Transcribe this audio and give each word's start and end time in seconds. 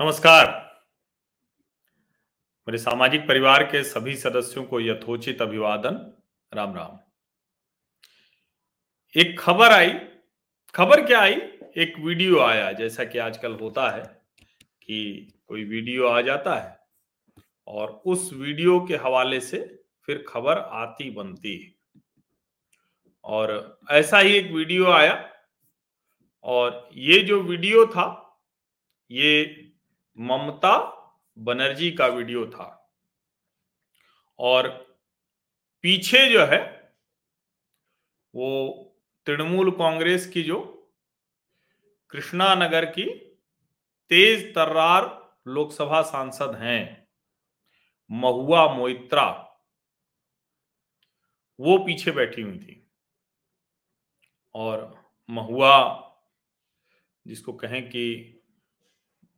नमस्कार। 0.00 0.46
मेरे 2.68 2.78
सामाजिक 2.78 3.20
परिवार 3.20 3.62
के 3.64 3.82
सभी 3.84 4.14
सदस्यों 4.16 4.64
को 4.64 4.80
यथोचित 4.80 5.42
अभिवादन। 5.42 5.98
राम 6.52 6.74
राम। 6.74 6.98
एक 9.14 9.38
खबर 9.40 9.72
आई, 9.72 9.90
खबर 10.74 11.04
क्या 11.06 11.20
आई? 11.20 11.34
एक 11.76 11.98
वीडियो 11.98 12.40
आया, 12.40 12.72
जैसा 12.72 13.04
कि 13.04 13.18
आजकल 13.18 13.52
होता 13.52 13.88
है 13.90 14.02
कि 14.82 15.32
कोई 15.48 15.64
वीडियो 15.64 16.08
आ 16.08 16.20
जाता 16.20 16.54
है 16.54 16.76
और 17.66 17.90
उस 18.06 18.32
वीडियो 18.32 18.78
के 18.80 18.96
हवाले 18.96 19.40
से 19.40 19.58
फिर 20.08 20.24
खबर 20.28 20.58
आती 20.58 21.10
बनती 21.10 21.56
है। 21.56 21.72
और 23.24 23.78
ऐसा 23.90 24.18
ही 24.18 24.36
एक 24.36 24.50
वीडियो 24.52 24.90
आया 24.90 25.14
और 26.44 26.88
ये 26.94 27.20
जो 27.20 27.40
वीडियो 27.42 27.86
था, 27.86 28.40
ये 29.10 29.63
ममता 30.18 31.00
बनर्जी 31.38 31.92
का 31.92 32.06
वीडियो 32.06 32.46
था। 32.46 32.92
और 34.38 34.68
पीछे 35.82 36.28
जो 36.28 36.44
है, 36.44 36.94
वो 38.34 38.80
तृणमूल 39.26 39.70
कांग्रेस 39.70 40.26
की 40.26 40.42
जो 40.42 40.70
कृष्णा 42.10 42.54
नगर 42.54 42.84
की 42.84 43.04
तेज 44.08 44.54
तर्रार 44.54 45.24
लोकसभा 45.46 46.02
सांसद 46.02 46.54
हैं, 46.54 47.08
महुआ 48.10 48.74
मोइत्रा, 48.74 49.56
वो 51.60 51.78
पीछे 51.78 52.10
बैठी 52.10 52.42
हुई 52.42 52.58
थी। 52.58 52.90
और 54.54 55.04
महुआ, 55.30 56.00
जिसको 57.26 57.52
कहें 57.52 57.88
कि 57.88 58.33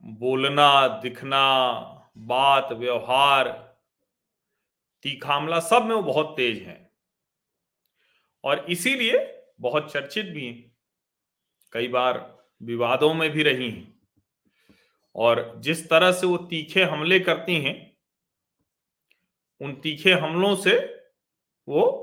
बोलना, 0.03 0.89
दिखना, 0.89 1.73
बात, 2.19 2.73
व्यवहार 2.73 3.67
तीखामला 5.03 5.61
सब 5.61 5.85
में 5.85 5.95
वो 5.95 6.03
बहुत 6.03 6.37
तेज 6.37 6.63
हैं। 6.63 6.91
और 8.45 8.71
इसीलिए 8.71 9.43
बहुत 9.61 9.93
चर्चित 9.93 10.27
भी 10.27 10.47
हैं। 10.47 10.77
कई 11.73 11.89
बार 11.89 12.39
विवादों 12.63 13.15
में 13.15 13.31
भी 13.31 13.43
रही 13.43 13.71
हैं। 13.71 14.01
और 15.15 15.55
जिस 15.59 15.89
तरह 15.89 16.13
से 16.13 16.27
वो 16.27 16.37
तीखे 16.37 16.83
हमले 16.85 17.21
करती 17.21 17.61
हैं, 17.61 17.99
उन 19.61 19.75
तीखे 19.75 20.13
हमलों 20.13 20.57
से 20.57 21.05
वो 21.69 22.03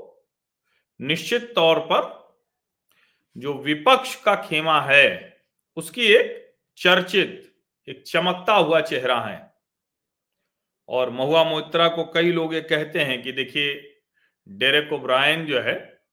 निश्चित 1.00 1.54
तौर 1.54 1.80
पर 1.80 2.24
जो 3.36 3.54
विपक्ष 3.54 4.14
का 4.14 4.34
खेमा 4.34 4.80
है, 4.80 5.40
उसकी 5.76 6.06
एक 6.06 6.54
चर्चित 6.76 7.53
एक 7.88 8.02
चमकता 8.06 8.54
हुआ 8.54 8.80
चेहरा 8.80 9.20
है। 9.20 9.54
और 10.88 11.10
महुआ 11.10 11.44
मोत्रा 11.44 11.88
को 11.88 12.04
कई 12.04 12.32
लोग 12.32 12.54
ये 12.54 12.60
कहते 12.60 12.98
हैं 12.98 13.22
कि 13.22 13.32
देखिए, 13.32 13.96
डेरेक 14.48 14.92
ओब्रायन 14.92 15.46
जो 15.46 15.60
है, 15.60 16.04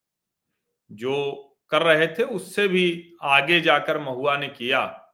जो 0.92 1.48
कर 1.70 1.82
रहे 1.82 2.08
थे, 2.08 2.24
उससे 2.24 2.68
भी 2.68 3.14
आगे 3.22 3.62
जाकर 3.62 4.00
महुआ 4.00 4.38
ने 4.38 4.48
किया। 4.48 5.14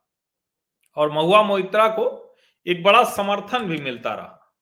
और 0.96 1.12
महुआ 1.12 1.42
मोइत्रा 1.42 1.88
को 1.88 2.36
एक 2.68 2.84
बड़ा 2.84 3.04
समर्थन 3.04 3.66
भी 3.66 3.78
मिलता 3.78 4.14
रहा। 4.14 4.54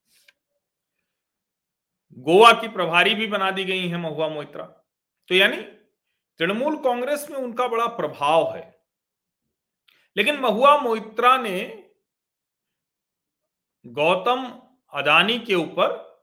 गोवा 2.13 2.53
की 2.53 2.67
प्रभारी 2.67 3.15
भी 3.15 3.27
बना 3.27 3.51
दी 3.51 3.63
गई 3.63 3.87
है 3.87 3.97
महुआ 3.97 4.27
मोइत्रा। 4.27 4.65
तो 5.27 5.35
यानी 5.35 5.57
तृणमूल 6.37 6.77
कांग्रेस 6.77 7.27
में 7.29 7.37
उनका 7.37 7.67
बड़ा 7.67 7.87
प्रभाव 7.87 8.55
है। 8.55 8.79
लेकिन 10.17 10.39
महुआ 10.39 10.77
मोइत्रा 10.77 11.37
ने 11.37 11.84
गौतम 13.87 14.61
अदानी 14.93 15.39
के 15.39 15.55
ऊपर 15.55 16.15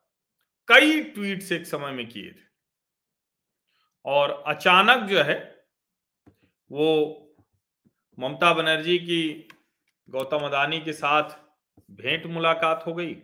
कई 0.68 1.02
ट्वीट 1.02 1.52
एक 1.52 1.66
समय 1.66 1.92
में 1.92 2.08
किए 2.08 2.30
थे। 2.30 2.44
और 4.04 4.44
अचानक 4.46 5.08
जो 5.08 5.22
है, 5.22 5.66
वो 6.72 7.18
ममता 8.18 8.54
बनर्जी 8.54 8.98
की 8.98 9.48
गौतम 10.10 10.38
अदानी 10.38 10.80
के 10.80 10.92
साथ 10.92 11.30
भेंट 11.90 12.26
मुलाकात 12.26 12.84
हो 12.86 12.94
गई। 12.94 13.14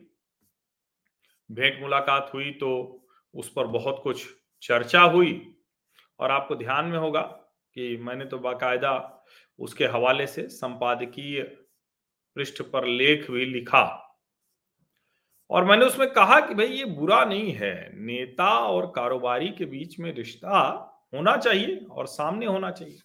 भेंट 1.52 1.80
मुलाकात 1.80 2.30
हुई 2.34 2.50
तो 2.50 3.02
उस 3.34 3.52
पर 3.52 3.66
बहुत 3.66 4.00
कुछ 4.02 4.26
चर्चा 4.62 5.02
हुई। 5.02 5.54
और 6.18 6.30
आपको 6.30 6.56
ध्यान 6.56 6.84
में 6.84 6.98
होगा 6.98 7.22
कि 7.74 7.96
मैंने 7.96 8.24
तो 8.24 8.38
बाकायदा 8.38 9.24
उसके 9.58 9.84
हवाले 9.84 10.26
से 10.26 10.48
संपादकीय 10.48 11.42
पृष्ठ 12.34 12.62
पर 12.62 12.86
लेख 12.86 13.30
भी 13.30 13.44
लिखा। 13.44 14.07
और 15.50 15.64
मैंने 15.64 15.84
उसमें 15.84 16.10
कहा 16.10 16.40
कि 16.40 16.54
भाई 16.54 16.66
ये 16.66 16.84
बुरा 16.84 17.24
नहीं 17.24 17.52
है। 17.52 17.90
नेता 17.94 18.58
और 18.58 18.92
कारोबारी 18.96 19.48
के 19.48 19.64
बीच 19.64 19.98
में 19.98 20.12
रिश्ता 20.12 20.58
होना 21.14 21.36
चाहिए 21.36 21.76
और 21.76 22.06
सामने 22.06 22.46
होना 22.46 22.70
चाहिए। 22.70 22.98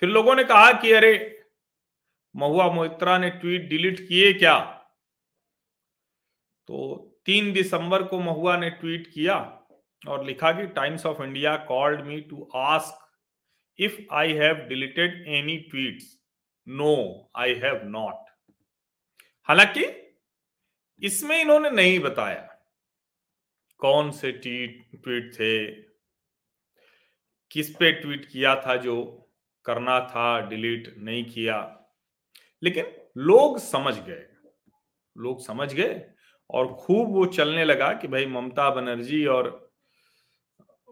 फिर 0.00 0.08
लोगों 0.08 0.34
ने 0.34 0.44
कहा 0.44 0.72
कि 0.72 0.92
अरे, 0.92 1.42
महुआ 2.36 2.70
मोहित्रा 2.70 3.18
ने 3.18 3.30
ट्वीट 3.30 3.62
डिलीट 3.62 4.00
किए 4.00 4.32
क्या? 4.32 4.58
तो 6.66 7.02
तीन 7.26 7.52
दिसंबर 7.52 8.02
को 8.02 8.20
महुआ 8.20 8.56
ने 8.56 8.70
ट्वीट 8.70 9.06
किया 9.06 9.62
और 10.08 10.24
लिखा 10.24 10.52
कि 10.52 10.66
Times 10.66 11.06
of 11.06 11.22
India 11.22 11.56
called 11.56 12.00
me 12.00 12.20
to 12.20 12.50
ask 12.54 13.06
if 13.78 14.14
I 14.14 14.32
have 14.32 14.56
deleted 14.56 15.24
any 15.28 15.56
tweets. 15.56 16.20
No, 16.68 17.30
I 17.36 17.54
have 17.54 17.80
not. 17.84 18.14
हालाँकि 19.44 19.95
इसमें 21.02 21.40
इन्होंने 21.40 21.70
नहीं 21.70 21.98
बताया 22.00 22.42
कौन 23.80 24.10
से 24.10 24.30
ट्वीट 24.34 25.02
ट्वीट 25.04 25.32
थे, 25.34 25.66
किस 27.50 27.70
पे 27.70 27.90
ट्वीट 27.92 28.24
किया 28.26 28.54
था 28.62 28.76
जो 28.78 28.94
करना 29.66 29.98
था, 30.02 30.40
डिलीट 30.40 30.94
नहीं 30.98 31.24
किया। 31.24 31.58
लेकिन 32.62 32.86
लोग 33.18 33.58
समझ 33.58 33.94
गए, 33.96 34.26
लोग 35.16 35.40
समझ 35.42 35.72
गए 35.74 36.00
और 36.50 36.72
खूब 36.76 37.12
वो 37.14 37.26
चलने 37.28 37.64
लगा 37.64 37.92
कि 37.92 38.08
भाई 38.08 38.26
ममता 38.28 38.68
बनर्जी 38.70 39.24
और 39.26 39.48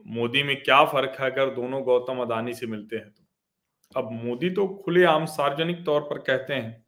मोदी 0.07 0.43
में 0.43 0.57
क्या 0.63 0.85
फ़र्क 0.85 1.17
है 1.21 1.31
अगर 1.31 1.55
दोनों 1.55 1.83
गौतम 1.85 2.21
अदानी 2.23 2.55
से 2.55 2.67
मिलते 2.67 2.97
हैं 2.97 3.11
तो। 3.11 3.23
अब 3.93 4.11
मोदी 4.15 4.51
तो 4.51 4.67
खुलेआम 4.77 5.25
सार्वजनिक 5.29 5.85
तौर 5.85 6.01
पर 6.03 6.19
कहते 6.21 6.55
हैं, 6.55 6.85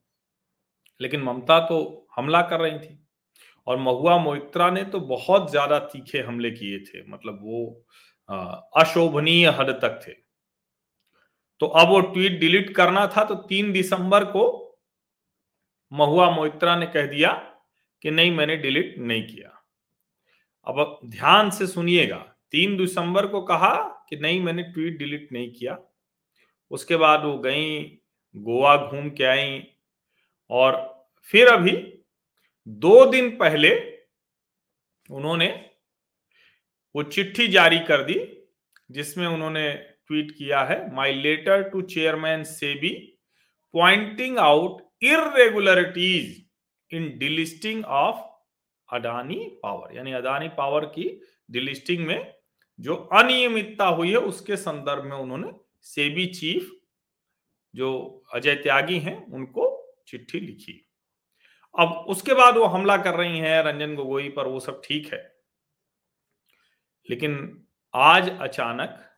लेकिन 1.00 1.22
ममता 1.22 1.58
तो 1.60 2.08
हमला 2.16 2.42
कर 2.42 2.60
रही 2.60 2.78
थी। 2.78 3.05
और 3.66 3.76
महुआ 3.78 4.16
मोइत्रा 4.18 4.70
ने 4.70 4.82
तो 4.84 5.00
बहुत 5.06 5.50
ज़्यादा 5.50 5.78
तीखे 5.86 6.20
हमले 6.20 6.50
किए 6.50 6.78
थे 6.80 7.02
मतलब 7.08 7.38
वो 7.42 7.64
अशोभनीय 8.76 9.48
हद 9.50 9.70
तक 9.82 10.00
थे। 10.06 10.12
तो 11.60 11.66
अब 11.66 11.88
वो 11.88 12.00
ट्वीट 12.02 12.38
डिलीट 12.40 12.74
करना 12.76 13.06
था 13.06 13.24
तो 13.24 13.34
तीन 13.44 13.72
दिसंबर 13.72 14.24
को 14.26 14.44
महुआ 15.92 16.30
मोइत्रा 16.30 16.76
ने 16.76 16.86
कह 16.86 17.06
दिया 17.06 17.30
कि 18.04 18.10
नहीं, 18.10 18.30
मैंने 18.30 18.56
डिलीट 18.56 18.94
नहीं 18.98 19.22
किया। 19.26 19.52
अब 20.66 20.98
ध्यान 21.06 21.50
से 21.50 21.66
सुनिएगा, 21.66 22.16
तीन 22.52 22.76
दिसंबर 22.76 23.26
को 23.26 23.40
कहा 23.42 23.74
कि 24.10 24.16
नहीं, 24.16 24.40
मैंने 24.40 24.62
ट्वीट 24.64 24.98
डिलीट 24.98 25.28
नहीं 25.32 25.50
किया। 25.52 25.78
उसके 26.70 26.96
बाद 26.96 27.24
वो 27.24 27.36
गई, 27.38 27.80
गोवा 28.34 28.76
घूम 28.78 29.08
के 29.10 29.24
आई 29.24 29.62
और 30.50 30.74
फिर 31.28 31.48
अभी 31.48 31.72
दो 32.66 33.04
दिन 33.06 33.30
पहले 33.36 33.70
उन्होंने 35.10 35.48
वो 36.94 37.02
चिट्ठी 37.02 37.48
जारी 37.48 37.78
कर 37.78 38.02
दी, 38.02 38.14
जिसमें 38.90 39.26
उन्होंने 39.26 39.72
ट्वीट 39.72 40.30
किया 40.30 40.62
है 40.64 40.94
my 40.94 41.12
letter 41.12 41.68
to 41.70 41.82
chairman 41.82 42.44
SEBI 42.44 42.90
pointing 43.74 44.38
out 44.38 44.82
irregularities 45.02 46.44
in 46.90 47.18
delisting 47.18 47.84
of 47.84 48.24
Adani 48.88 49.38
power 49.62 49.96
यानी 49.96 50.12
अडानी 50.12 50.48
पावर 50.48 50.84
की 50.86 51.08
डिलिस्टिंग 51.50 52.06
में 52.06 52.32
जो 52.78 52.94
अनियमितता 52.94 53.86
हुई 53.86 54.10
है, 54.10 54.16
उसके 54.16 54.56
संदर्भ 54.56 55.04
में 55.04 55.16
उन्होंने 55.16 55.52
सेबी 55.82 56.26
चीफ 56.26 56.70
जो 57.74 58.24
अजय 58.34 58.54
त्यागी 58.54 58.98
हैं, 58.98 59.32
उनको 59.32 59.94
चिट्ठी 60.08 60.40
लिखी। 60.40 60.85
अब 61.78 61.88
उसके 62.08 62.34
बाद 62.34 62.56
वो 62.56 62.64
हमला 62.64 62.96
कर 62.96 63.14
रही 63.14 63.38
हैं 63.38 63.62
रंजन 63.62 63.94
गोगोई 63.94 64.28
पर, 64.28 64.46
वो 64.46 64.60
सब 64.60 64.82
ठीक 64.84 65.12
है। 65.12 65.36
लेकिन 67.10 67.62
आज 67.94 68.38
अचानक 68.40 69.10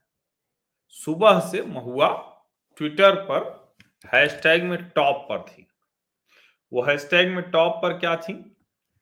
सुबह 0.88 1.40
से 1.40 1.62
महुआ 1.62 2.42
ट्विटर 2.76 3.16
पर 3.16 3.68
हैशटैग 4.14 4.62
में 4.62 4.88
टॉप 4.88 5.16
पर 5.16 5.42
थी। 5.42 5.66
वो 6.72 6.82
हैशटैग 6.82 7.28
में 7.28 7.50
टॉप 7.50 7.72
पर 7.82 7.98
क्या 7.98 8.16
थी? 8.16 8.56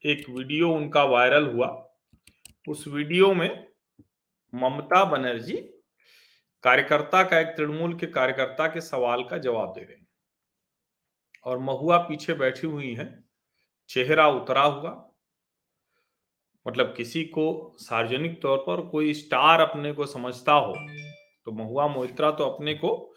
एक 0.07 0.29
वीडियो 0.29 0.75
उनका 0.75 1.05
वायरल 1.05 1.47
हुआ। 1.47 1.89
उस 2.69 2.85
वीडियो 2.89 3.35
में 3.35 3.69
ममता 4.55 5.05
बनर्जी 5.05 5.57
कार्यकर्ता 6.63 7.23
का, 7.23 7.39
एक 7.39 7.47
तृणमूल 7.47 7.99
के 7.99 8.07
कार्यकर्ता 8.07 8.67
के 8.67 8.81
सवाल 8.81 9.25
का 9.25 9.39
जवाब 9.39 9.73
दे 9.73 9.81
रहे 9.81 9.97
हैं। 9.97 10.09
और 11.45 11.59
महुआ 11.59 11.99
पीछे 11.99 12.35
बैठी 12.35 12.67
हुई 12.67 12.95
है। 12.95 13.26
चेहरा 13.91 14.29
उतरा 14.29 14.63
हुआ। 14.63 15.03
मतलब 16.67 16.95
किसी 16.97 17.25
को 17.25 17.77
सार्वजनिक 17.79 18.41
तौर 18.43 18.59
पर 18.59 18.81
कोई 18.89 19.13
स्टार 19.15 19.61
अपने 19.61 19.93
को 19.93 20.07
समझता 20.07 20.53
हो 20.53 20.75
तो 21.47 21.53
महुआ 21.53 21.87
मोहित्रा 21.89 22.31
तो 22.31 22.45
अपने 22.45 22.75
को 22.75 23.13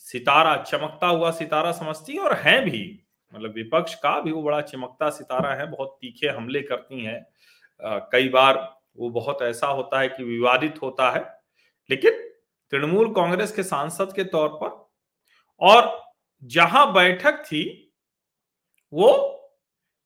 सितारा, 0.00 0.56
चमकता 0.58 1.06
हुआ 1.06 1.30
सितारा 1.30 1.72
समझती 1.72 2.12
है 2.12 2.20
और 2.20 2.34
है 2.34 2.60
भी। 2.64 3.00
मतलब 3.32 3.54
विपक्ष 3.54 3.94
का 3.94 4.18
भी 4.20 4.32
वो 4.32 4.42
बड़ा 4.42 4.60
चमकता 4.60 5.08
सितारा 5.10 5.54
है, 5.54 5.66
बहुत 5.66 5.96
तीखे 6.00 6.28
हमले 6.28 6.62
करती 6.62 7.04
हैं। 7.04 7.24
कई 8.12 8.28
बार 8.28 8.56
वो 8.98 9.10
बहुत 9.10 9.42
ऐसा 9.42 9.66
होता 9.66 10.00
है 10.00 10.08
कि 10.08 10.24
विवादित 10.24 10.80
होता 10.82 11.10
है। 11.10 11.24
लेकिन 11.90 12.18
तृणमूल 12.72 13.12
कांग्रेस 13.14 13.52
के 13.52 13.62
सांसद 13.62 14.12
के 14.12 14.24
तौर 14.24 14.48
पर 14.62 14.90
और 15.60 16.00
जहाँ 16.42 16.92
बैठक 16.92 17.42
थी, 17.44 17.92
वो 18.92 19.31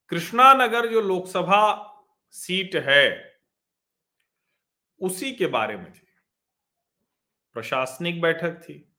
कृष्णानगर 0.08 0.86
जो 0.86 1.00
लोकसभा 1.00 1.92
सीट 2.30 2.76
है, 2.76 3.36
उसी 5.00 5.32
के 5.32 5.46
बारे 5.46 5.76
में 5.76 5.92
थी। 5.92 6.06
प्रशासनिक 7.52 8.20
बैठक 8.20 8.62
थी। 8.62 8.96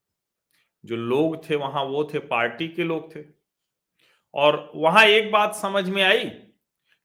जो 0.84 0.96
लोग 0.96 1.50
थे 1.50 1.56
वहाँ, 1.56 1.84
वो 1.84 2.10
थे 2.14 2.18
पार्टी 2.18 2.68
के 2.68 2.84
लोग 2.84 3.16
थे। 3.16 3.24
और 4.34 4.72
वहाँ 4.74 5.04
एक 5.04 5.32
बात 5.32 5.54
समझ 5.54 5.88
में 5.88 6.02
आई 6.02 6.24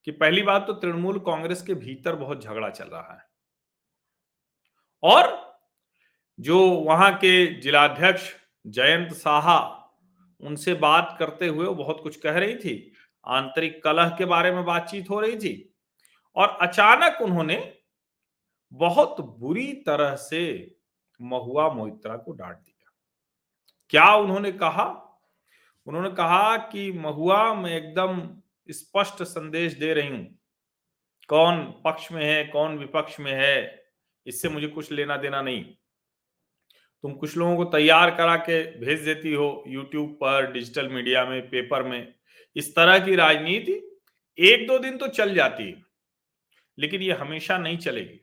कि 0.05 0.11
पहली 0.11 0.41
बात 0.41 0.67
तो 0.67 0.73
तृणमूल 0.73 1.19
कांग्रेस 1.19 1.61
के 1.61 1.73
भीतर 1.73 2.15
बहुत 2.15 2.43
झगड़ा 2.43 2.69
चल 2.69 2.85
रहा 2.85 3.13
है। 3.13 3.25
और 5.03 5.43
जो 6.39 6.69
वहाँ 6.69 7.17
के 7.17 7.59
जिलाध्यक्ष 7.59 8.33
जयंत 8.67 9.13
साहा, 9.13 9.89
उनसे 10.39 10.73
बात 10.73 11.15
करते 11.19 11.47
हुए 11.47 11.65
वो 11.65 11.75
बहुत 11.75 11.99
कुछ 12.03 12.15
कह 12.15 12.37
रही 12.37 12.55
थी 12.55 12.92
आंतरिक 13.25 13.83
कलह 13.83 14.09
के 14.09 14.25
बारे 14.25 14.51
में 14.51 14.65
बातचीत 14.65 15.09
हो 15.09 15.19
रही 15.19 15.35
थी 15.37 15.73
और 16.35 16.57
अचानक 16.61 17.21
उन्होंने 17.21 17.77
बहुत 18.71 19.21
बुरी 19.21 19.73
तरह 19.73 20.15
से 20.15 20.75
महुआ 21.21 21.69
मोहित्रा 21.73 22.15
को 22.17 22.31
डांट 22.31 22.55
दिया। 22.55 22.91
क्या 23.89 24.13
उन्होंने 24.15 24.51
कहा? 24.51 24.85
उन्होंने 25.87 26.09
कहा 26.09 26.57
कि 26.57 26.91
महुआ 26.91 27.53
मैं 27.53 27.71
एकदम 27.71 28.21
स्पष्ट 28.69 29.23
संदेश 29.23 29.73
दे 29.73 29.93
रही 29.93 30.07
हूँ। 30.07 30.39
कौन 31.29 31.63
पक्ष 31.85 32.11
में 32.11 32.23
है, 32.25 32.43
कौन 32.43 32.77
विपक्ष 32.77 33.19
में 33.19 33.31
है, 33.31 33.83
इससे 34.25 34.49
मुझे 34.49 34.67
कुछ 34.67 34.91
लेना 34.91 35.17
देना 35.17 35.41
नहीं। 35.41 35.63
तुम 37.03 37.13
कुछ 37.13 37.37
लोगों 37.37 37.55
को 37.57 37.65
तैयार 37.65 38.11
करा 38.15 38.35
के 38.35 38.63
भेज 38.79 38.99
देती 38.99 39.33
हो 39.33 39.63
यूट्यूब 39.67 40.09
पर 40.11 40.51
डिजिटल 40.51 40.89
मीडिया 40.89 41.25
में 41.25 41.49
पेपर 41.49 41.83
में। 41.83 42.13
इस 42.55 42.75
तरह 42.75 42.99
की 42.99 43.15
राजनीति 43.15 43.73
एक 44.37 44.67
दो 44.67 44.77
दिन 44.79 44.97
तो 44.97 45.07
चल 45.07 45.33
जाती 45.35 45.63
है, 45.63 45.81
लेकिन 46.77 47.01
ये 47.01 47.13
हमेशा 47.13 47.57
नहीं 47.57 47.77
चलेगी। 47.77 48.19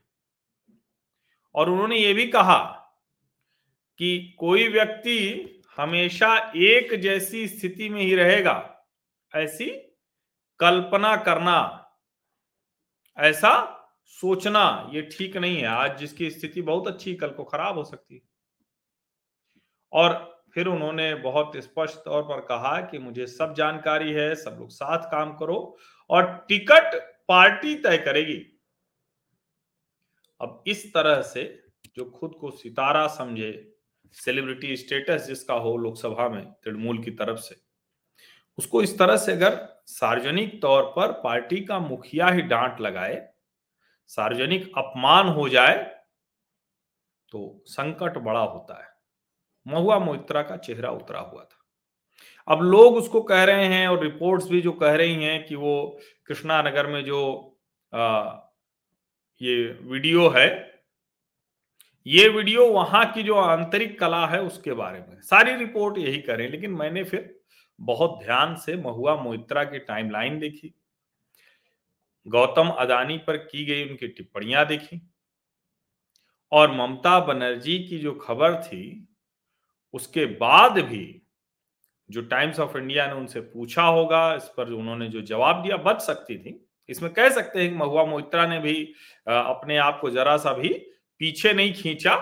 और 1.55 1.71
उन्होंने 1.71 1.97
ये 1.97 2.13
भी 2.15 2.27
कहा 2.27 2.59
कि 4.01 4.37
कोई 4.39 4.69
व्यक्ति 4.69 5.63
हमेशा 5.79 6.37
एक 6.57 6.95
जैसी 6.95 7.47
स्थिति 7.49 7.89
में 7.89 8.01
ही 8.03 8.15
रहेगा, 8.15 8.87
ऐसी 9.33 9.69
कल्पना 10.61 11.17
करना, 11.17 11.59
ऐसा 13.19 13.53
सोचना, 14.13 14.91
ये 14.93 15.03
ठीक 15.13 15.37
नहीं 15.37 15.57
है। 15.57 15.67
आज 15.67 15.99
जिसकी 15.99 16.31
स्थिति 16.31 16.63
बहुत 16.63 16.89
अच्छी 16.89 17.15
कल 17.15 17.31
को 17.31 17.45
खराब 17.45 17.77
हो 17.79 17.85
सकती 17.85 18.15
है। 18.15 18.21
और 19.93 20.40
फिर 20.55 20.67
उन्होंने 20.67 21.15
बहुत 21.15 21.57
स्पष्ट 21.57 21.99
तौर 22.05 22.23
पर 22.23 22.41
कहा 22.41 22.81
कि 22.81 22.99
मुझे 22.99 23.27
सब 23.27 23.55
जानकारी 23.55 24.13
है, 24.13 24.35
सब 24.35 24.57
लोग 24.61 24.71
साथ 24.71 25.11
काम 25.11 25.37
करो 25.37 25.77
और 26.11 26.25
टिकट 26.49 26.95
पार्टी 27.29 27.75
तय 27.75 27.99
करेगी। 27.99 28.41
अब 30.41 30.63
इस 30.67 30.87
तरह 30.95 31.21
से 31.23 31.43
जो 31.97 32.05
खुद 32.11 32.35
को 32.41 32.51
सितारा 32.51 33.07
समझे, 33.09 33.53
सेलिब्रिटी 34.15 34.77
स्टेटस 34.77 35.27
जिसका 35.27 35.55
हो 35.55 35.77
लोकसभा 35.77 36.29
में 36.29 36.45
तृणमूल 36.55 37.03
की 37.05 37.11
तरफ़ 37.13 37.39
से, 37.39 37.57
उसको 38.59 38.83
इस 38.83 38.99
तरह 38.99 39.17
से 39.17 39.33
अगर 39.33 39.59
सार्वजनिक 39.87 40.61
तौर 40.63 40.83
पर 40.97 41.13
पार्टी 41.23 41.61
का 41.61 41.79
मुखिया 41.79 42.29
ही 42.29 42.43
डांट 42.43 42.81
लगाए, 42.81 43.27
सार्वजनिक 44.11 44.71
अपमान 44.79 45.29
हो 45.29 45.49
जाए 45.49 45.77
तो 47.33 47.63
संकट 47.67 48.19
बड़ा 48.19 48.41
होता 48.41 48.83
है। 48.83 48.89
महुआ 49.67 49.99
मोहित्रा 49.99 50.43
का 50.43 50.57
चेहरा 50.57 50.91
उतरा 50.91 51.21
हुआ 51.21 51.45
था। 51.45 51.57
अब 52.49 52.63
लोग 52.63 52.97
उसको 52.97 53.21
कह 53.21 53.45
रहे 53.45 53.65
हैं 53.65 53.89
और 53.89 54.03
रिपोर्ट्स 54.03 54.49
भी 54.49 54.61
जो 54.61 54.73
कह 54.73 54.95
रही 54.95 55.15
हैं 55.15 55.45
कि 55.45 55.55
वो 55.55 56.01
कृष्णा 56.27 56.63
नगर 56.63 56.87
में 56.87 57.05
जो 57.05 57.21
आ, 57.95 58.39
ये 59.43 59.79
वीडियो 59.83 60.29
है 60.29 60.71
ये 62.07 62.29
वीडियो 62.29 62.67
वहाँ 62.67 63.13
की 63.13 63.23
जो 63.23 63.35
आंतरिक 63.35 63.99
कला 64.01 64.27
है 64.27 64.43
उसके 64.43 64.73
बारे 64.73 64.99
में 64.99 65.21
सारी 65.21 65.55
रिपोर्ट 65.55 65.99
यही 65.99 66.21
करें 66.21 66.51
लेकिन 66.51 66.71
मैंने 66.71 67.05
फिर 67.05 67.41
बहुत 67.81 68.19
ध्यान 68.25 68.57
से 68.57 68.77
महुआ 68.77 69.15
मोहित्रा 69.17 69.65
की 69.65 69.79
टाइमलाइन 69.79 70.39
देखी 70.39 70.75
गौतम 72.27 72.69
अदानी 72.69 73.19
पर 73.19 73.37
की 73.37 73.65
गई 73.65 73.91
उनकी 73.91 74.09
टिप्पणियाँ 74.09 74.67
देखी 74.67 75.01
और 76.53 76.73
ममता 76.73 77.21
बनर्जी 77.21 77.79
की 77.79 77.99
जो 77.99 78.13
खबर 78.13 78.63
थी 78.63 79.09
उसके 79.95 80.25
बाद 80.37 80.79
भी 80.79 81.23
जो 82.11 82.23
टाइम्स 82.23 82.61
ऑफ़ 82.61 82.77
इंडिया 82.79 83.07
ने 83.07 83.13
उनसे 83.13 83.41
पूछा 83.41 83.83
होगा, 83.83 84.35
इस 84.35 84.45
पर 84.57 84.71
उन्होंने 84.71 85.09
जो 85.09 85.21
जवाब 85.23 85.63
दिया, 85.63 85.77
बच 85.77 86.01
सकती 86.01 86.39
थी। 86.39 86.67
इसमें 86.89 87.13
कह 87.13 87.29
सकते 87.31 87.61
हैं 87.61 87.71
कि 87.71 87.77
महुआ 87.77 88.05
मोहित्रा 88.05 88.47
ने 88.47 88.59
भी 88.59 88.83
अपने 89.27 89.77
आप 89.77 89.99
को 90.01 90.11
जरा 90.11 90.37
सा 90.37 90.53
भी 90.53 90.69
पीछे 91.21 91.53
नहीं 91.53 91.73
खींचा। 91.75 92.17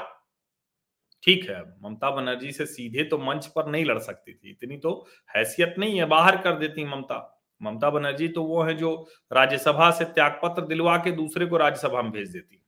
ठीक 1.23 1.49
है, 1.51 1.63
ममता 1.83 2.11
बनर्जी 2.11 2.53
से 2.53 2.67
सीधे 2.67 3.05
तो 3.05 3.19
मंच 3.19 3.47
पर 3.47 3.67
नहीं 3.67 3.85
लड़ 3.85 3.99
सकती 3.99 4.35
थी। 4.35 4.51
इतनी 4.51 4.77
तो 4.77 5.07
हैसियत 5.37 5.75
नहीं 5.79 5.99
है, 5.99 6.05
बाहर 6.05 6.37
कर 6.37 6.59
देती 6.59 6.85
ममता। 6.85 7.35
ममता 7.61 7.91
बनर्जी 7.91 8.29
तो 8.29 8.43
वो 8.45 8.63
है 8.63 8.75
जो 8.75 8.95
राज्यसभा 9.33 9.91
से 9.91 10.05
त्यागपत्र 10.05 10.63
दिलवा 10.63 10.97
के 10.97 11.13
दूसरे 11.13 11.47
को 11.47 11.57
राज्यसभा 11.57 12.03
में 12.03 12.11
भेज 12.13 12.29
देती। 12.31 12.63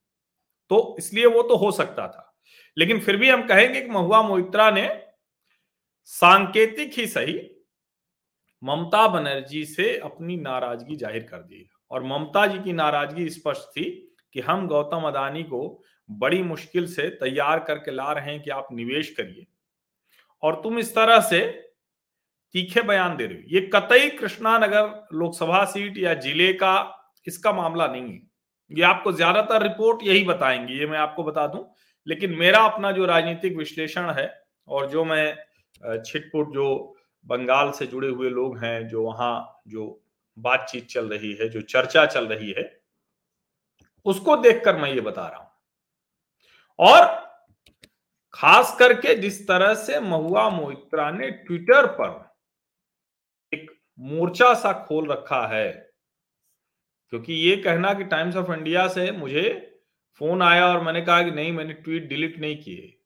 तो 0.70 0.96
इसलिए 0.98 1.26
वो 1.26 1.42
तो 1.42 1.56
हो 1.56 1.70
सकता 1.72 2.08
था। 2.08 2.29
लेकिन 2.76 3.00
फिर 3.00 3.16
भी 3.16 3.28
हम 3.28 3.46
कहेंगे 3.46 3.80
कि 3.80 3.88
महुआ 3.88 4.22
मोहित्रा 4.22 4.70
ने 4.70 4.88
सांकेतिक 6.10 6.98
ही 6.98 7.06
सही 7.08 7.38
ममता 8.62 9.06
बनर्जी 9.08 9.64
से 9.66 9.96
अपनी 9.98 10.36
नाराज़गी 10.38 10.96
ज़ाहिर 10.96 11.22
कर 11.22 11.38
दी। 11.38 11.68
और 11.90 12.02
ममता 12.04 12.46
जी 12.46 12.58
की 12.58 12.72
नाराज़गी 12.72 13.28
स्पष्ट 13.30 13.68
थी 13.70 13.84
कि 14.34 14.40
हम 14.40 14.66
गौतम 14.68 15.06
अदानी 15.08 15.42
को 15.44 15.60
बड़ी 16.08 16.42
मुश्किल 16.42 16.86
से 16.86 17.08
तैयार 17.18 17.60
करके 17.60 17.90
ला 17.90 18.12
रहे 18.12 18.30
हैं 18.30 18.42
कि 18.42 18.50
आप 18.50 18.68
निवेश 18.72 19.10
करिए। 19.10 19.46
और 20.42 20.60
तुम 20.62 20.78
इस 20.78 20.94
तरह 20.94 21.20
से 21.20 21.40
तीखे 22.54 22.82
बयान 22.82 23.16
दे 23.16 23.26
रहे 23.26 23.36
हो। 23.36 23.42
ये 23.48 23.60
कतई 23.74 24.08
कृष्णानगर 24.10 25.16
लोकसभा 25.16 25.64
सीट 25.64 25.98
या 25.98 26.14
ज़िले 26.16 26.52
का 26.54 26.74
इसका 27.26 27.52
मामला 27.52 27.86
नहीं 27.86 28.12
है। 28.12 28.20
ये 28.70 28.82
आपको 28.84 29.12
ज़्यादातर 29.12 29.62
रिपोर्ट 29.62 30.02
यही 30.02 30.24
बताएँगी। 30.24 30.78
ये 30.78 30.86
मैं 30.86 30.98
आपको 30.98 31.24
बता 31.24 31.46
दूँ 31.46 31.64
लेकिन 32.06 32.34
मेरा 32.34 32.60
अपना 32.64 32.90
जो 32.92 33.04
राजनीतिक 33.06 33.56
विश्लेषण 33.56 34.10
है 34.10 34.28
और 34.68 34.88
जो 34.90 35.04
मैं 35.04 36.02
छिटपुट 36.04 36.52
जो 36.54 36.96
बंगाल 37.26 37.70
से 37.70 37.86
जुड़े 37.86 38.08
हुए 38.08 38.30
लोग 38.30 38.58
हैं, 38.58 38.88
जो 38.88 39.02
वहाँ 39.02 39.62
जो 39.68 40.02
बातचीत 40.36 40.86
चल 40.86 41.08
रही 41.08 41.32
है, 41.32 41.48
जो 41.48 41.60
चर्चा 41.62 42.04
चल 42.06 42.26
रही 42.26 42.50
है, 42.50 42.64
उसको 44.06 44.36
देखकर 44.36 44.76
मैं 44.76 44.92
ये 44.92 45.00
बता 45.00 45.26
रहा 45.28 45.38
हूँ। 45.38 45.50
और 46.78 47.06
खास 48.34 48.76
करके 48.78 49.14
जिस 49.14 49.46
तरह 49.48 49.74
से 49.74 50.00
महुआ 50.00 50.48
मोहित्रा 50.50 51.10
ने 51.10 51.30
ट्विटर 51.30 51.86
पर 51.94 52.28
एक 53.52 53.70
मोर्चा 53.98 54.52
सा 54.54 54.72
खोल 54.84 55.08
रखा 55.08 55.46
है, 55.46 55.70
क्योंकि 57.12 57.32
ये 57.34 57.56
कहना 57.56 57.92
कि 57.94 58.04
टाइम्स 58.04 58.36
ऑफ़ 58.36 58.52
इंडिया 58.52 58.86
से 58.88 59.10
मुझे 59.12 59.69
फ़ोन 60.14 60.42
आया 60.42 60.66
और 60.66 60.82
मैंने 60.82 61.00
कहा 61.02 61.22
कि 61.22 61.30
नहीं, 61.30 61.52
मैंने 61.52 61.72
ट्वीट 61.72 62.08
डिलीट 62.08 62.38
नहीं 62.38 62.56
किए। 62.56 62.96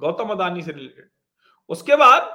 गौतम 0.00 0.28
अदानी 0.28 0.62
से 0.62 0.72
रिलेटेड 0.72 1.08
उसके 1.70 1.96
बाद 1.96 2.32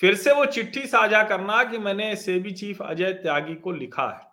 फिर 0.00 0.14
से 0.14 0.32
वो 0.32 0.44
चिट्ठी 0.46 0.86
साझा 0.86 1.22
करना 1.22 1.62
कि 1.64 1.78
मैंने 1.78 2.14
सेबी 2.16 2.52
चीफ 2.52 2.82
अजय 2.82 3.12
त्यागी 3.12 3.54
को 3.54 3.72
लिखा 3.72 4.08
है। 4.10 4.24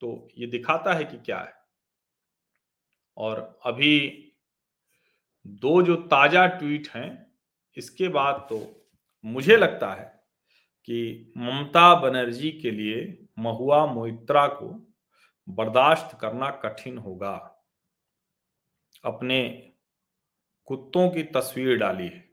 तो 0.00 0.28
ये 0.38 0.46
दिखाता 0.46 0.92
है 0.92 1.04
कि 1.04 1.16
क्या 1.16 1.38
है। 1.38 1.52
और 3.16 3.58
अभी 3.66 4.24
दो 5.46 5.82
जो 5.82 5.96
ताज़ा 5.96 6.46
ट्वीट 6.46 6.88
हैं, 6.88 7.32
इसके 7.76 8.08
बाद 8.08 8.46
तो 8.50 8.86
मुझे 9.24 9.56
लगता 9.56 9.92
है 9.94 10.04
कि 10.88 11.32
ममता 11.36 11.94
बनर्जी 11.94 12.50
के 12.52 12.70
लिए 12.70 13.26
महुआ 13.38 13.84
मोइत्रा 13.86 14.46
को 14.46 14.68
बर्दाश्त 15.48 16.16
करना 16.20 16.50
कठिन 16.64 16.98
होगा। 16.98 17.34
अपने 19.04 19.40
कुत्तों 20.68 21.08
की 21.10 21.22
तस्वीर 21.34 21.76
डाली 21.78 22.06
है 22.06 22.26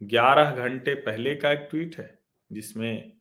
ग्यारह 0.00 0.50
घंटे 0.52 0.94
पहले 0.94 1.34
का 1.34 1.52
एक 1.52 1.66
ट्वीट 1.70 1.98
है, 1.98 2.18
जिसमें 2.50 3.12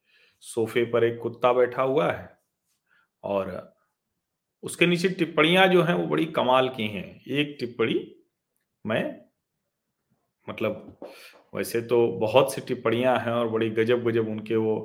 सोफे 0.44 0.84
पर 0.86 1.04
एक 1.04 1.20
कुत्ता 1.22 1.52
बैठा 1.54 1.82
हुआ 1.82 2.12
है 2.12 2.30
और 3.24 3.52
उसके 4.64 4.86
नीचे 4.86 5.10
टिप्पणियाँ 5.10 5.68
जो 5.68 5.84
हैं, 5.84 5.94
वो 5.94 6.08
बड़ी 6.08 6.26
कमाल 6.26 6.70
की 6.70 6.88
हैं। 6.88 7.22
एक 7.22 7.56
टिप्पणी 7.60 8.00
मैं 8.86 9.04
मतलब 10.48 11.00
वैसे 11.56 11.82
तो 11.82 12.08
बहुत 12.20 12.54
सी 12.54 12.62
टिप्पणियाँ 12.62 13.18
हैं 13.20 13.32
और 13.32 13.48
बड़ी 13.50 13.70
गजब 13.70 14.04
गजब 14.04 14.28
उनके 14.28 14.56
वो 14.56 14.76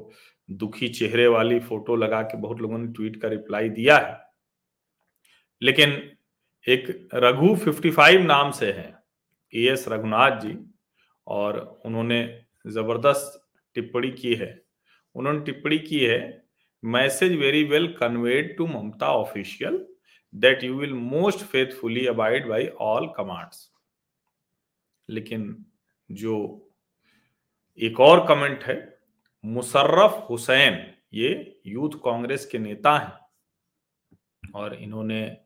दुखी 0.52 0.88
चेहरे 0.88 1.26
वाली 1.26 1.60
फ़ोटो 1.60 1.96
लगा 1.96 2.22
के 2.22 2.36
बहुत 2.36 2.60
लोगों 2.60 2.78
ने 2.78 2.92
ट्वीट 2.92 3.22
का 3.22 3.28
रिप्लाई 3.28 3.68
दिया 3.68 3.98
है। 3.98 4.20
लेकिन 5.62 6.16
एक 6.68 7.08
रघु 7.14 7.56
55 7.56 8.24
नाम 8.24 8.50
से 8.50 8.72
है, 8.72 9.02
ए 9.54 9.66
एस 9.68 9.84
रघुनाथ 9.88 10.40
जी, 10.40 10.74
और 11.26 11.80
उन्होंने 11.86 12.44
ज़बरदस्त 12.66 13.50
टिप्पणी 13.74 14.10
की 14.10 14.34
है। 14.34 14.62
उन्होंने 15.14 15.40
टिप्पणी 15.40 15.78
की 15.78 16.00
है, 16.00 16.44
message 16.84 17.36
very 17.36 17.64
well 17.64 17.92
conveyed 17.92 18.56
to 18.56 18.66
Mamata 18.66 19.06
official 19.06 19.86
that 20.34 20.64
you 20.64 20.78
will 20.78 20.94
most 20.94 21.38
faithfully 21.38 22.06
abide 22.06 22.48
by 22.48 22.66
all 22.66 23.06
commands. 23.06 23.72
लेकिन 25.08 25.64
जो 26.12 26.66
एक 27.78 28.00
और 28.00 28.26
कमेंट 28.28 28.64
है 28.64 28.99
मुशर्रफ 29.44 30.26
हुसैन, 30.30 30.94
ये 31.14 31.60
यूथ 31.66 31.90
कांग्रेस 32.04 32.46
के 32.46 32.58
नेता 32.58 32.96
हैं। 32.98 33.12
और 34.54 34.74
इन्होंने 34.74 35.36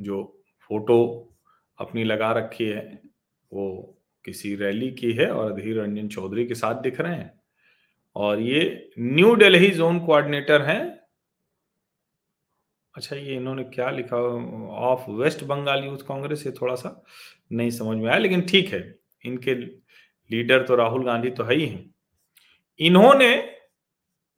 जो 0.00 0.22
फ़ोटो 0.62 0.98
अपनी 1.78 2.04
लगा 2.04 2.32
रखी 2.32 2.64
है, 2.64 3.00
वो 3.52 3.98
किसी 4.24 4.54
रैली 4.56 4.90
की 4.90 5.12
है 5.12 5.30
और 5.30 5.52
अधीर 5.52 5.80
रंजन 5.80 6.08
चौधरी 6.08 6.46
के 6.46 6.54
साथ 6.54 6.74
दिख 6.74 7.00
रहे 7.00 7.14
हैं। 7.14 7.32
और 8.16 8.40
ये 8.40 8.90
न्यू 8.98 9.34
दिल्ली 9.36 9.70
जोन 9.70 9.98
कोऑर्डिनेटर 10.06 10.62
हैं। 10.62 10.82
अच्छा 12.94 13.16
ये 13.16 13.34
इन्होंने 13.36 13.64
क्या 13.64 13.90
लिखा? 13.90 14.16
Of 14.16 15.10
West 15.10 15.44
Bengal 15.44 15.84
youth 15.84 15.98
Congress, 15.98 16.46
ये 16.46 16.52
थोड़ा 16.52 16.74
सा 16.74 17.02
नहीं 17.52 17.70
समझ 17.70 17.96
में 17.98 18.08
आया, 18.08 18.18
लेकिन 18.18 18.40
ठीक 18.40 18.72
है, 18.72 18.98
इनके 19.24 19.54
लीडर 19.54 20.66
तो 20.66 20.76
राहुल 20.76 21.04
गांधी 21.04 21.30
तो 21.30 21.44
है 21.44 21.54
ही 21.54 21.66
हैं। 21.66 21.93
इन्होंने 22.78 23.54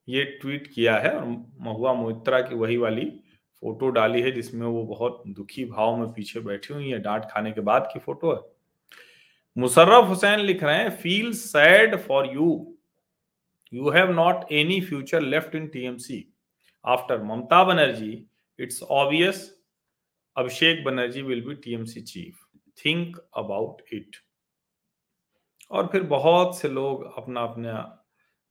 ये 0.09 0.25
ट्वीट 0.25 0.67
किया 0.75 0.97
है 0.97 1.17
और 1.17 1.25
महुआ 1.61 1.93
मोहित्रा 1.93 2.41
की 2.41 2.55
वही 2.55 2.77
वाली 2.77 3.05
फ़ोटो 3.63 3.89
डाली 3.89 4.21
है 4.23 4.31
जिसमें 4.31 4.67
वो 4.67 4.85
बहुत 4.85 5.23
दुखी 5.27 5.65
भाव 5.65 5.97
में 5.97 6.13
पीछे 6.13 6.41
बैठी 6.41 6.75
हुई 6.75 6.89
है। 6.91 6.99
डांट 6.99 7.25
खाने 7.25 7.53
के 7.53 7.61
बाद 7.61 7.89
की 7.93 7.99
फ़ोटो 7.99 8.33
है। 8.33 8.41
मुशर्रफ 9.59 10.09
हुसैन 10.09 10.41
लिख 10.41 10.63
रहे 10.63 10.77
हैं 10.77 10.91
feel 10.91 11.33
sad 11.33 11.97
for 11.97 12.27
you 12.35 12.77
you 13.73 13.91
have 13.91 14.11
not 14.11 14.53
any 14.53 14.81
future 14.81 15.21
left 15.21 15.55
in 15.55 15.69
TMC 15.69 16.25
after 16.87 17.23
Mamata 17.23 17.65
Banerjee 17.65 18.27
it's 18.61 18.83
obvious 18.83 19.63
Abhishek 20.37 20.85
Banerjee 20.85 21.23
will 21.23 21.45
be 21.45 21.55
TMC 21.55 22.01
chief 22.01 22.47
think 22.85 23.17
about 23.37 23.83
it 23.93 24.17
और 25.71 25.87
फिर 25.87 26.03
बहुत 26.03 26.59
से 26.59 26.69
लोग 26.69 27.17
अपना 27.17 27.41
अपना 27.41 28.03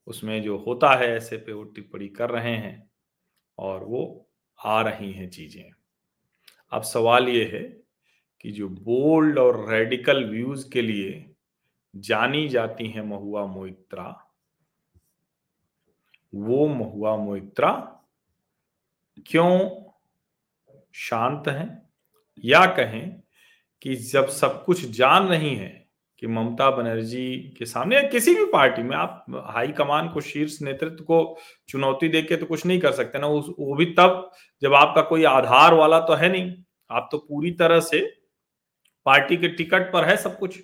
उसमें 0.08 0.42
जो 0.44 0.58
होता 0.58 0.94
है, 0.96 1.08
ऐसे 1.08 1.38
पे 1.38 1.54
वो 1.54 1.64
टिप्पणी 1.64 2.08
कर 2.08 2.30
रहे 2.30 2.56
हैं 2.56 2.90
और 3.58 3.84
वो 3.84 4.30
आ 4.60 4.82
रही 4.82 5.12
हैं 5.12 5.30
चीज़ें। 5.30 5.72
अब 6.72 6.82
सवाल 6.82 7.30
ये 7.30 7.46
है 7.54 7.64
कि 8.42 8.52
जो 8.52 8.70
बोल्ड 8.70 9.40
और 9.40 9.70
रेडिकल 9.70 10.24
व्यूज़ 10.30 10.70
के 10.72 10.82
लिए 10.82 11.26
जानी 11.96 12.48
जाती 12.50 12.88
हैं 12.88 13.02
महुआ 13.02 13.46
मोइत्रा, 13.46 14.32
वो 16.34 16.68
महुआ 16.68 17.16
मोइत्रा 17.18 17.72
क्यों 19.26 19.84
शांत 20.94 21.48
हैं 21.48 21.90
या 22.44 22.66
कहें 22.66 23.22
कि 23.82 23.96
जब 23.96 24.30
सब 24.30 24.64
कुछ 24.66 24.86
जान 24.86 25.28
रही 25.28 25.56
हैं 25.56 25.85
कि 26.22 26.28
ममता 26.28 26.70
बनर्जी 26.72 27.28
के 27.58 27.66
सामने 27.66 27.96
या 27.96 28.02
किसी 28.10 28.34
भी 28.36 28.46
पार्टी 28.52 28.84
में 28.84 28.96
आप 28.98 29.26
हाई 29.48 29.72
कमान 29.72 30.10
को 30.10 30.22
शीर्ष 30.22 30.58
नेतृत्व 30.62 31.04
को 31.04 31.38
चुनौती 31.70 32.08
देके 32.10 32.36
तो 32.36 32.46
कुछ 32.46 32.66
नहीं 32.66 32.80
कर 32.80 32.92
सकते 32.92 33.20
ना, 33.20 33.28
उस, 33.28 33.46
वो 33.60 33.76
भी 33.76 33.86
तब 33.98 34.32
जब 34.62 34.74
आपका 34.74 35.02
कोई 35.04 35.24
आधार 35.26 35.74
वाला 35.74 36.00
तो 36.00 36.14
है 36.14 36.32
नहीं। 36.32 36.54
आप 36.90 37.10
तो 37.12 37.18
पूरी 37.20 37.52
तरह 37.54 37.80
से 37.80 38.00
पार्टी 39.06 39.38
के 39.38 39.48
टिकट 39.50 39.92
पर 39.94 40.06
है 40.06 40.16
सब 40.18 40.38
कुछ। 40.40 40.60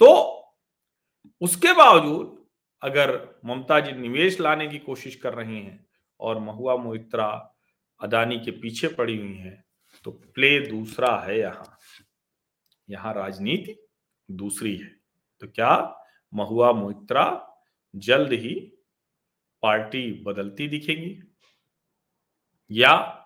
तो 0.00 0.08
उसके 1.40 1.72
बावजूद 1.72 2.38
अगर 2.82 3.10
ममता 3.46 3.80
जी 3.80 3.92
निवेश 3.92 4.40
लाने 4.40 4.66
की 4.68 4.78
कोशिश 4.78 5.16
कर 5.16 5.34
रही 5.34 5.56
हैं 5.56 5.84
और 6.20 6.38
महुआ 6.38 6.76
मोहित्रा 6.76 7.26
अदानी 8.00 8.38
के 8.38 8.50
पीछे 8.52 8.88
पड़ी 8.88 9.16
हुई 9.16 9.34
हैं 9.34 9.64
तो 10.04 10.10
प्ले 10.10 10.58
दूसरा 10.60 11.16
है 11.18 11.38
यहाँ। 11.38 11.78
यहाँ 12.88 13.12
राजनीति 13.14 13.76
दूसरी 14.32 14.76
है। 14.76 14.96
तो 15.40 15.48
क्या? 15.48 16.00
महुआ 16.34 16.72
मोहित्रा 16.72 17.56
जल्द 17.96 18.32
ही 18.32 18.54
पार्टी 19.62 20.22
बदलती 20.22 20.68
दिखेगी। 20.68 21.36
या 22.70 23.18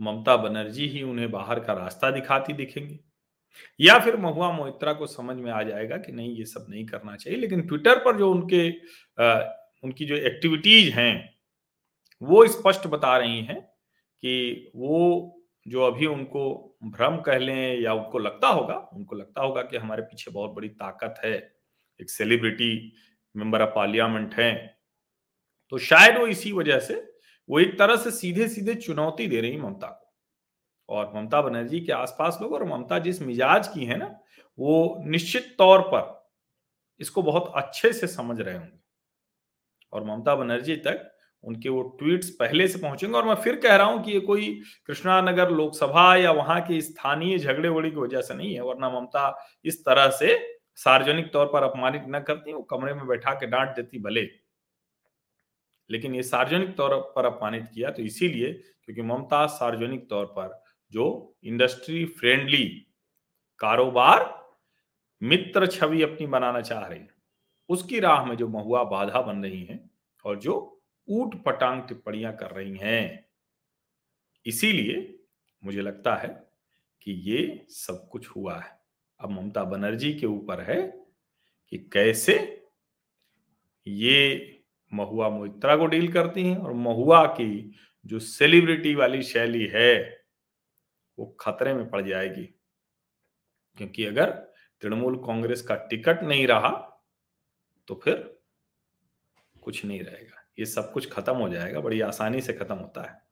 ममता 0.00 0.36
बनर्जी 0.36 0.88
ही 0.88 1.02
उन्हें 1.02 1.30
बाहर 1.30 1.60
का 1.60 1.72
रास्ता 1.72 2.10
दिखाती 2.10 2.52
दिखेंगी। 2.52 3.00
या 3.80 3.98
फिर 3.98 4.16
महुआ 4.16 4.52
मोहित्रा 4.52 4.92
को 4.92 5.06
समझ 5.06 5.36
में 5.36 5.52
आ 5.52 5.62
जाएगा 5.62 5.96
कि 5.96 6.12
नहीं 6.12 6.36
ये 6.36 6.44
सब 6.44 6.66
नहीं 6.68 6.86
करना 6.86 7.16
चाहिए 7.16 7.38
लेकिन 7.38 7.68
ट्विटर 7.68 7.98
पर 7.98 8.16
जो 8.16 8.30
उनके 8.30 8.70
आ, 9.22 9.52
उनकी 9.84 10.04
जो 10.04 10.16
एक्टिविटीज़ 10.16 10.94
हैं 10.94 11.34
वो 12.22 12.46
स्पष्ट 12.46 12.86
बता 12.86 13.18
रही 13.18 13.40
हैं 13.40 13.60
कि 14.20 14.72
वो 14.76 15.30
जो 15.68 15.82
अभी 15.82 16.06
उनको 16.06 16.73
भ्रम 16.84 17.20
कह 17.20 17.38
लें 17.38 17.80
या 17.80 17.94
उनको 17.94 18.18
लगता 18.18 18.48
होगा, 18.48 18.90
उनको 18.92 19.16
लगता 19.16 19.42
होगा 19.42 19.62
कि 19.62 19.76
हमारे 19.76 20.02
पीछे 20.02 20.30
बहुत 20.30 20.50
बड़ी 20.50 20.68
ताकत 20.68 21.14
है, 21.24 21.56
एक 22.00 22.10
सेलिब्रिटी 22.10 22.92
मेंबर 23.36 23.62
ऑफ़ 23.62 23.70
पार्लियामेंट 23.70 24.34
है। 24.34 24.78
तो 25.70 25.78
शायद 25.78 26.18
वो 26.18 26.26
इसी 26.26 26.52
वजह 26.52 26.78
से, 26.78 27.18
वो 27.48 27.60
एक 27.60 27.78
तरह 27.78 27.96
से 27.96 28.10
सीधे 28.10 28.48
सीधे 28.48 28.74
चुनौती 28.74 29.26
दे 29.26 29.40
रही 29.40 29.56
ममता 29.56 29.86
को। 29.86 30.14
और 30.88 31.12
ममता 31.16 31.42
बनर्जी 31.42 31.80
के 31.80 31.92
आसपास 31.92 32.38
लोग 32.42 32.52
और 32.52 32.64
ममता 32.64 32.98
जिस 32.98 33.22
मिजाज 33.22 33.68
की 33.68 33.84
है 33.84 33.96
ना, 33.96 34.20
वो 34.58 35.02
निश्चित 35.06 35.54
तौर 35.58 35.80
पर 35.80 36.30
इसको 37.00 37.22
बहुत 37.22 37.52
अच्छे 37.56 37.92
से 37.92 38.06
समझ 38.06 38.40
रहे 38.40 38.54
होंगे। 38.54 38.78
और 39.92 40.04
ममता 40.04 40.34
बनर्जी 40.34 40.76
तक 40.76 41.13
उनके 41.44 41.68
वो 41.68 41.82
ट्वीट्स 41.98 42.30
पहले 42.30 42.66
से 42.68 42.78
पहुँचेंगे 42.78 43.16
और 43.16 43.24
मैं 43.24 43.34
फिर 43.34 43.56
कह 43.56 43.76
रहा 43.76 43.86
हूँ 43.86 44.02
कि 44.04 44.12
ये 44.12 44.20
कोई 44.20 44.48
कृष्णानगर 44.86 45.50
लोकसभा 45.50 46.14
या 46.16 46.32
वहाँ 46.32 46.60
के 46.60 46.80
स्थानीय 46.80 47.38
झगड़े 47.38 47.68
वगड़े 47.68 47.90
की 47.90 47.96
वजह 47.96 48.20
से 48.20 48.34
नहीं 48.34 48.54
है, 48.54 48.60
वरना 48.60 48.90
ममता 48.90 49.36
इस 49.64 49.80
तरह 49.80 50.10
से 50.10 50.38
सार्वजनिक 50.78 51.32
तौर 51.32 51.46
पर 51.46 51.62
अपमानित 51.62 52.04
न 52.08 52.20
करती, 52.20 52.52
वो 52.52 52.62
कमरे 52.62 52.94
में 52.94 53.06
बैठा 53.06 53.34
के 53.34 53.46
डांट 53.46 53.74
देती 53.76 53.98
भले। 53.98 54.28
लेकिन 55.90 56.14
ये 56.14 56.22
सार्वजनिक 56.22 56.76
तौर 56.76 56.94
पर 57.16 57.26
अपमानित 57.26 57.68
किया 57.74 57.90
तो 57.90 58.02
इसीलिए 58.02 58.52
क्योंकि 58.52 59.02
ममता 59.02 59.46
सार्वजनिक 59.48 60.08
तौर 60.10 60.24
पर 60.28 60.62
जो 60.92 61.36
इंडस्ट्री 61.44 62.04
फ्रेंडली 62.18 62.64
कारोबार, 63.60 64.22
मित्र 65.22 65.66
छवि 65.66 66.02
अपनी 66.02 66.26
बनाना 66.26 66.60
चाह 66.60 66.86
रही 66.86 66.98
है, 66.98 67.08
उसकी 67.68 68.00
राह 68.00 68.24
में 68.24 68.36
जो 68.36 68.48
महुआ 68.48 68.82
बाधा 68.84 69.20
बन 69.22 69.42
रही 69.42 69.62
है 69.64 69.78
और 70.24 70.38
जो 70.38 70.73
ऊट 71.08 71.42
पटांग 71.42 71.82
टिप्पणियाँ 71.82 72.36
कर 72.36 72.50
रही 72.50 72.76
हैं। 72.76 73.26
इसीलिए 74.46 75.18
मुझे 75.64 75.80
लगता 75.80 76.16
है 76.16 76.28
कि 77.02 77.12
ये 77.12 77.66
सब 77.68 78.08
कुछ 78.08 78.28
हुआ 78.28 78.58
है। 78.58 78.80
अब 79.20 79.30
ममता 79.30 79.64
बनर्जी 79.64 80.14
के 80.14 80.26
ऊपर 80.26 80.60
है 80.60 81.06
कि 81.68 81.78
कैसे 81.78 82.66
ये 83.86 84.50
महुआ 84.92 85.28
मोहित्रा 85.28 85.76
को 85.76 85.86
डील 85.86 86.12
करती 86.12 86.46
हैं 86.46 86.56
और 86.56 86.72
महुआ 86.72 87.26
की 87.26 87.76
जो 88.06 88.18
सेलिब्रिटी 88.18 88.94
वाली 88.94 89.22
शैली 89.22 89.66
है, 89.66 90.24
वो 91.18 91.26
खतरे 91.26 91.74
में 91.74 91.90
पड़ 91.90 92.02
जाएगी। 92.02 92.44
क्योंकि 93.76 94.04
अगर 94.04 94.30
तृणमूल 94.80 95.16
कांग्रेस 95.16 95.62
का 95.62 95.74
टिकट 95.74 96.22
नहीं 96.22 96.46
रहा 96.46 96.70
तो 97.88 97.94
फिर 97.94 98.40
कुछ 99.62 99.84
नहीं 99.84 100.00
रहेगा। 100.00 100.43
ये 100.58 100.66
सब 100.66 100.92
कुछ 100.92 101.10
खत्म 101.12 101.36
हो 101.36 101.48
जाएगा, 101.48 101.80
बड़ी 101.80 102.00
आसानी 102.00 102.40
से 102.40 102.52
खत्म 102.52 102.74
होता 102.74 103.02
है। 103.02 103.22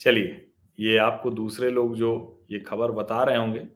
चलिए, 0.00 0.50
ये 0.78 0.96
आपको 0.96 1.30
दूसरे 1.30 1.70
लोग 1.70 1.96
जो 1.96 2.42
ये 2.50 2.60
खबर 2.60 2.90
बता 2.90 3.22
रहे 3.22 3.36
होंगे, 3.36 3.66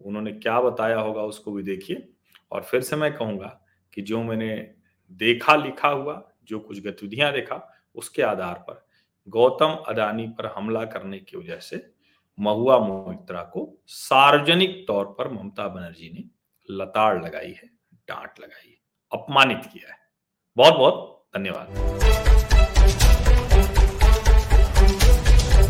उन्होंने 0.00 0.32
क्या 0.32 0.60
बताया 0.60 0.98
होगा 0.98 1.22
उसको 1.22 1.52
भी 1.52 1.62
देखिए। 1.62 2.08
और 2.50 2.62
फिर 2.62 2.80
से 2.80 2.96
मैं 2.96 3.14
कहूँगा 3.14 3.60
कि 3.92 4.02
जो 4.02 4.22
मैंने 4.22 4.74
देखा, 5.10 5.54
लिखा 5.56 5.88
हुआ, 5.88 6.32
जो 6.44 6.58
कुछ 6.58 6.80
गतिविधियाँ 6.80 7.32
देखा, 7.32 7.72
उसके 7.94 8.22
आधार 8.22 8.54
पर 8.54 8.86
गौतम 9.28 9.74
अदानी 9.88 10.26
पर 10.26 10.46
हमला 10.46 10.84
करने 10.84 11.18
की 11.18 11.36
वजह 11.36 11.56
से 11.56 11.92
महुआ 12.38 12.78
मोहित्रा 12.78 13.42
को 13.42 13.82
सार्वजनिक 13.86 14.84
तौर 14.88 15.04
पर 15.18 15.30
ममता 15.32 15.68
बनर्जी 15.68 16.10
ने 16.12 16.24
लताड़ 16.70 17.24
लगाई 17.24 17.52
है, 17.52 17.70
डांट 18.08 18.40
लगाई 18.40 18.68
है, 18.68 18.76
अपमानित 19.12 19.64
किया 19.72 19.92
है। 19.92 19.98
बहुत 20.56 20.74
बहुत 20.74 21.11
धन्यवाद। 21.34 22.41